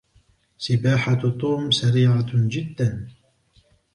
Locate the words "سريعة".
1.71-2.25